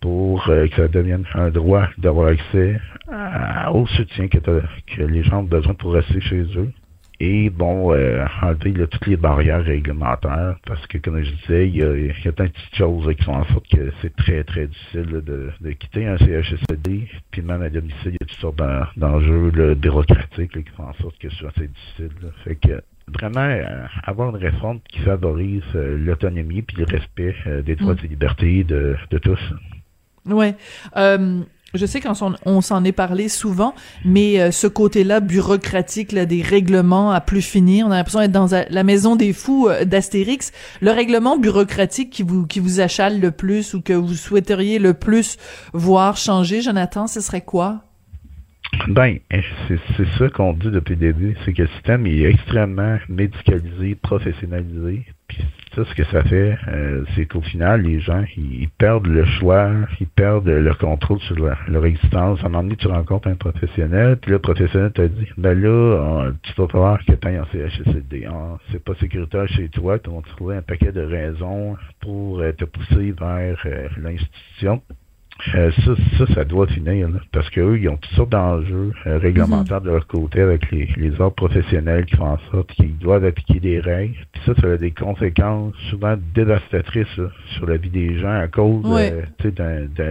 pour 0.00 0.48
euh, 0.48 0.66
que 0.68 0.76
ça 0.76 0.88
devienne 0.88 1.24
un 1.34 1.50
droit 1.50 1.88
d'avoir 1.98 2.28
accès 2.28 2.80
au 3.72 3.86
soutien 3.86 4.28
que, 4.28 4.38
que, 4.38 5.02
les 5.02 5.22
gens 5.22 5.40
ont 5.40 5.44
besoin 5.44 5.74
pour 5.74 5.92
rester 5.92 6.20
chez 6.20 6.42
eux. 6.56 6.72
Et 7.20 7.50
bon, 7.50 7.92
euh, 7.92 8.24
enlever 8.42 8.86
toutes 8.88 9.06
les 9.06 9.16
barrières 9.16 9.62
réglementaires, 9.62 10.56
parce 10.66 10.84
que 10.88 10.98
comme 10.98 11.22
je 11.22 11.30
disais, 11.30 11.68
il 11.68 11.76
y 11.76 11.82
a, 11.84 11.96
il 11.96 12.06
y 12.06 12.10
a 12.10 12.32
de 12.32 12.48
petites 12.48 12.74
choses 12.74 13.14
qui 13.14 13.22
font 13.22 13.36
en 13.36 13.44
sorte 13.44 13.68
que 13.68 13.92
c'est 14.00 14.14
très, 14.16 14.42
très 14.42 14.66
difficile 14.66 15.22
de, 15.24 15.50
de, 15.60 15.70
quitter 15.70 16.06
un 16.06 16.18
CHSLD. 16.18 17.08
Puis 17.30 17.42
même 17.42 17.62
à 17.62 17.70
domicile, 17.70 18.06
il 18.06 18.12
y 18.14 18.24
a 18.24 18.26
toutes 18.26 18.40
sortes 18.40 18.60
d'enjeux 18.96 19.74
bureaucratiques 19.74 20.64
qui 20.64 20.70
font 20.76 20.88
en 20.88 20.94
sorte 20.94 21.16
que 21.18 21.28
c'est 21.30 21.70
difficile. 21.70 22.32
Fait 22.42 22.56
que 22.56 22.82
vraiment 23.08 23.40
euh, 23.40 23.86
avoir 24.04 24.30
une 24.30 24.42
réforme 24.42 24.80
qui 24.88 25.00
favorise 25.00 25.62
euh, 25.74 25.96
l'autonomie 25.98 26.62
puis 26.62 26.76
le 26.76 26.84
respect 26.84 27.34
euh, 27.46 27.62
des 27.62 27.76
droits 27.76 27.94
mm. 27.94 28.04
et 28.04 28.08
libertés 28.08 28.64
de, 28.64 28.96
de 29.10 29.18
tous. 29.18 29.40
Ouais. 30.24 30.54
je 30.94 31.86
sais 31.86 32.00
qu'on 32.00 32.12
on, 32.46 32.60
s'en 32.60 32.84
est 32.84 32.92
parlé 32.92 33.28
souvent, 33.28 33.74
mais 34.04 34.52
ce 34.52 34.68
côté-là 34.68 35.18
bureaucratique, 35.18 36.12
là, 36.12 36.26
des 36.26 36.42
règlements 36.42 37.10
à 37.10 37.20
plus 37.20 37.42
finir, 37.42 37.86
on 37.88 37.90
a 37.90 37.96
l'impression 37.96 38.20
d'être 38.20 38.30
dans 38.30 38.46
la 38.70 38.84
maison 38.84 39.16
des 39.16 39.32
fous 39.32 39.68
d'Astérix. 39.84 40.52
Le 40.80 40.92
règlement 40.92 41.38
bureaucratique 41.38 42.10
qui 42.10 42.22
vous 42.22 42.46
qui 42.46 42.60
vous 42.60 42.78
achale 42.78 43.18
le 43.18 43.32
plus 43.32 43.74
ou 43.74 43.82
que 43.82 43.94
vous 43.94 44.14
souhaiteriez 44.14 44.78
le 44.78 44.94
plus 44.94 45.38
voir 45.72 46.16
changer, 46.16 46.62
Jonathan, 46.62 47.08
ce 47.08 47.20
serait 47.20 47.40
quoi? 47.40 47.82
Ben, 48.88 49.18
c'est 49.68 50.08
ça 50.18 50.28
qu'on 50.28 50.54
dit 50.54 50.70
depuis 50.70 50.94
le 50.94 51.00
début, 51.00 51.36
c'est 51.44 51.52
que 51.52 51.62
le 51.62 51.68
système 51.68 52.06
est 52.06 52.22
extrêmement 52.22 52.98
médicalisé, 53.08 53.94
professionnalisé. 53.94 55.04
Puis 55.28 55.44
ça, 55.74 55.84
ce 55.84 55.94
que 55.94 56.04
ça 56.04 56.22
fait, 56.24 56.58
euh, 56.68 57.04
c'est 57.14 57.26
qu'au 57.26 57.42
final, 57.42 57.82
les 57.82 58.00
gens, 58.00 58.24
ils, 58.36 58.68
perdent 58.68 59.06
le 59.06 59.24
choix, 59.24 59.70
ils 60.00 60.06
perdent 60.06 60.48
le 60.48 60.74
contrôle 60.74 61.20
sur 61.20 61.36
leur, 61.36 61.86
existence. 61.86 62.40
À 62.42 62.46
un 62.46 62.48
moment 62.48 62.64
donné, 62.64 62.76
tu 62.76 62.88
rencontres 62.88 63.28
un 63.28 63.36
professionnel, 63.36 64.16
puis 64.16 64.32
le 64.32 64.38
professionnel 64.38 64.92
te 64.92 65.02
dit, 65.02 65.28
ben 65.38 65.58
là, 65.58 66.30
tu 66.42 66.52
vas 66.54 66.66
falloir 66.66 66.98
que 67.04 67.12
tu 67.12 67.28
ailles 67.28 67.38
en 67.38 67.46
CHSLD. 67.46 68.26
Ah, 68.28 68.58
c'est 68.70 68.82
pas 68.82 68.94
sécuritaire 68.96 69.48
chez 69.48 69.68
toi, 69.68 69.98
tu 69.98 70.10
vas 70.10 70.20
trouver 70.22 70.56
un 70.56 70.62
paquet 70.62 70.92
de 70.92 71.02
raisons 71.02 71.76
pour 72.00 72.40
euh, 72.40 72.52
te 72.52 72.64
pousser 72.64 73.12
vers 73.12 73.62
euh, 73.64 73.88
l'institution. 73.98 74.82
Euh, 75.54 75.70
ça, 75.84 75.92
ça, 76.18 76.34
ça 76.34 76.44
doit 76.44 76.66
finir, 76.66 77.08
parce 77.32 77.48
qu'eux, 77.50 77.78
ils 77.78 77.88
ont 77.88 77.96
toutes 77.96 78.14
sortes 78.14 78.30
d'enjeux 78.30 78.92
euh, 79.06 79.18
réglementaires 79.18 79.80
de 79.80 79.90
leur 79.90 80.06
côté 80.06 80.40
avec 80.40 80.70
les, 80.70 80.88
les 80.96 81.20
ordres 81.20 81.34
professionnels 81.34 82.04
qui 82.06 82.16
font 82.16 82.26
en 82.28 82.38
sorte 82.50 82.72
qu'ils 82.72 82.96
doivent 82.98 83.24
appliquer 83.24 83.60
des 83.60 83.80
règles. 83.80 84.14
Puis 84.32 84.42
ça, 84.46 84.54
ça 84.60 84.72
a 84.72 84.76
des 84.76 84.92
conséquences 84.92 85.74
souvent 85.90 86.16
dévastatrices 86.34 87.20
sur 87.54 87.66
la 87.66 87.76
vie 87.76 87.90
des 87.90 88.18
gens 88.18 88.40
à 88.40 88.48
cause 88.48 88.84
euh, 88.86 89.22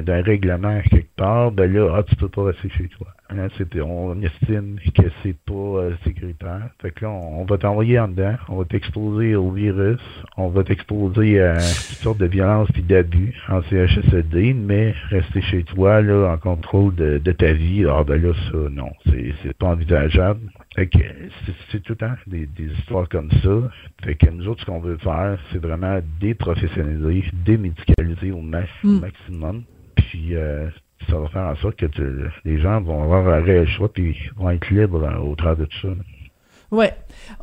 d'un 0.02 0.22
règlement 0.22 0.82
quelque 0.90 1.16
part. 1.16 1.52
Ben 1.52 1.72
là, 1.72 1.96
ah, 1.98 2.04
tu 2.04 2.16
peux 2.16 2.30
pas 2.30 2.46
rester 2.46 2.70
chez 2.70 2.88
toi. 2.90 3.08
Hein, 3.34 3.48
on 3.82 4.22
estime 4.22 4.78
que 4.94 5.04
c'est 5.24 5.38
pas 5.46 5.54
euh, 5.54 5.96
sécuritaire. 6.04 6.70
Fait 6.82 6.92
que 6.92 7.06
là, 7.06 7.12
on, 7.12 7.46
va 7.46 7.58
t'envoyer 7.58 7.98
en 7.98 8.10
dedans, 8.10 8.36
on 8.50 8.58
va 8.58 8.66
t'exposer 8.66 9.36
au 9.36 9.52
virus, 9.52 10.02
on 10.36 10.50
va 10.50 10.64
t'exposer 10.64 11.42
à 11.42 11.56
toutes 11.56 12.02
sortes 12.04 12.18
de 12.18 12.26
violences 12.26 12.68
et 12.76 12.82
d'abus 12.82 13.34
en 13.48 13.62
CHSLD, 13.62 14.54
mais 14.54 14.94
rester 15.10 15.42
chez 15.42 15.64
toi, 15.64 16.02
là, 16.02 16.34
en 16.34 16.38
contrôle 16.38 16.94
de, 16.96 17.32
ta 17.32 17.54
vie, 17.54 17.82
alors 17.82 18.04
ben 18.04 18.22
là, 18.22 18.34
ça, 18.52 18.58
non, 18.70 18.92
c'est 19.06 19.58
pas 19.58 19.68
envisageable. 19.68 20.42
Fait 20.76 20.88
que 20.88 21.00
c'est 21.72 21.82
tout 21.84 21.94
le 21.94 21.96
temps 21.96 22.16
des, 22.28 22.48
histoires 22.80 23.08
comme 23.08 23.32
ça. 23.44 23.72
Fait 24.04 24.16
que 24.16 24.30
nous 24.30 24.48
autres, 24.48 24.62
ce 24.62 24.66
qu'on 24.66 24.80
veut 24.80 24.98
faire, 24.98 25.40
c'est 25.52 25.62
vraiment 25.62 26.00
déprofessionnaliser, 26.20 27.30
démédicaliser 27.46 28.32
au, 28.32 28.42
hmm. 28.42 29.00
maximum. 29.00 29.64
Puis 29.96 30.36
euh, 30.36 30.70
ça 31.12 31.18
va 31.18 31.28
faire 31.28 31.44
en 31.44 31.56
sorte 31.58 31.76
que 31.76 31.88
les 32.46 32.60
gens 32.60 32.82
vont 32.82 33.04
avoir 33.04 33.28
un 33.28 33.42
réel 33.42 33.68
choix 33.68 33.92
puis 33.92 34.18
vont 34.38 34.50
être 34.50 34.70
libres 34.70 35.04
euh, 35.04 35.18
au 35.18 35.36
travers 35.36 35.58
de 35.58 35.66
tout 35.66 35.78
ça. 35.82 35.90
Ouais. 36.72 36.94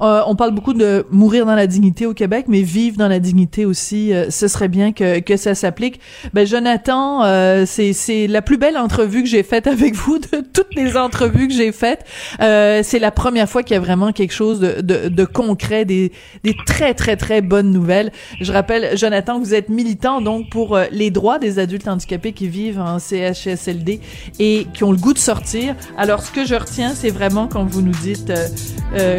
Euh, 0.00 0.23
on 0.26 0.37
parle 0.37 0.52
beaucoup 0.52 0.75
de 0.75 1.04
mourir 1.11 1.44
dans 1.44 1.54
la 1.54 1.66
dignité 1.66 2.06
au 2.06 2.14
Québec, 2.14 2.47
mais 2.49 2.62
vivre 2.62 2.97
dans 2.97 3.08
la 3.08 3.18
dignité 3.18 3.64
aussi, 3.64 4.12
euh, 4.12 4.30
ce 4.30 4.49
serait 4.49 4.68
bien 4.68 4.92
que, 4.92 5.20
que 5.20 5.37
ça 5.37 5.54
s'applique. 5.54 6.00
Ben 6.32 6.47
Jonathan, 6.47 7.25
euh, 7.25 7.64
c'est 7.66 7.92
c'est 7.92 8.26
la 8.26 8.42
plus 8.42 8.58
belle 8.58 8.76
entrevue 8.76 9.23
que 9.23 9.28
j'ai 9.28 9.42
faite 9.42 9.66
avec 9.66 9.94
vous 9.94 10.18
de 10.18 10.42
toutes 10.52 10.75
les 10.75 10.97
entrevues 10.97 11.49
que 11.49 11.54
j'ai 11.54 11.73
faites. 11.73 12.04
Euh, 12.40 12.80
c'est 12.82 12.99
la 12.99 13.11
première 13.11 13.49
fois 13.49 13.62
qu'il 13.62 13.75
y 13.75 13.76
a 13.76 13.80
vraiment 13.80 14.12
quelque 14.12 14.32
chose 14.32 14.61
de, 14.61 14.80
de, 14.80 15.08
de, 15.08 15.25
concret, 15.25 15.85
des 15.85 16.12
des 16.44 16.54
très 16.66 16.94
très 16.94 17.16
très 17.16 17.40
bonnes 17.40 17.70
nouvelles. 17.70 18.12
Je 18.40 18.52
rappelle, 18.52 18.97
Jonathan, 18.97 19.38
vous 19.38 19.54
êtes 19.54 19.68
militant 19.68 20.20
donc 20.20 20.49
pour 20.50 20.78
les 20.90 21.11
droits 21.11 21.38
des 21.38 21.58
adultes 21.58 21.88
handicapés 21.88 22.32
qui 22.32 22.49
vivent 22.49 22.80
en 22.80 22.99
CHSLD 22.99 24.00
et 24.38 24.66
qui 24.73 24.85
ont 24.85 24.92
le 24.92 24.99
goût 24.99 25.12
de 25.12 25.18
sortir. 25.18 25.75
Alors 25.97 26.23
ce 26.23 26.30
que 26.30 26.44
je 26.44 26.54
retiens, 26.54 26.94
c'est 26.94 27.11
vraiment 27.11 27.49
quand 27.49 27.64
vous 27.64 27.82
nous 27.82 27.92
dites 28.02 28.32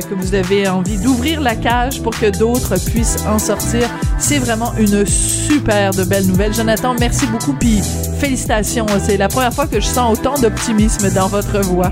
que 0.07 0.13
vous 0.15 0.35
avez 0.35 0.67
envie 0.67 0.97
d'ouvrir 0.97 1.41
la 1.41 1.55
cage 1.55 2.01
pour 2.01 2.17
que 2.17 2.29
d'autres 2.37 2.75
puissent 2.85 3.25
en 3.27 3.39
sortir. 3.39 3.89
C'est 4.17 4.39
vraiment 4.39 4.73
une 4.77 5.05
super 5.05 5.91
de 5.91 6.03
belle 6.03 6.27
nouvelle. 6.27 6.53
Jonathan, 6.53 6.95
merci 6.99 7.25
beaucoup 7.27 7.53
puis 7.53 7.81
félicitations. 8.19 8.85
C'est 9.05 9.17
la 9.17 9.27
première 9.27 9.53
fois 9.53 9.67
que 9.67 9.79
je 9.79 9.85
sens 9.85 10.19
autant 10.19 10.35
d'optimisme 10.35 11.09
dans 11.11 11.27
votre 11.27 11.59
voix. 11.61 11.91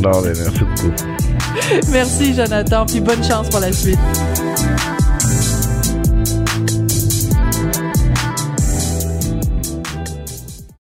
Non, 0.00 0.20
mais 0.22 0.32
merci 0.36 0.60
beaucoup. 0.60 0.94
merci 1.90 2.34
Jonathan 2.34 2.86
puis 2.86 3.00
bonne 3.00 3.22
chance 3.22 3.48
pour 3.48 3.60
la 3.60 3.72
suite. 3.72 3.98